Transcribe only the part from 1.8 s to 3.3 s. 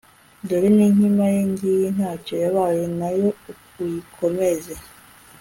nta cyo yabaye na yo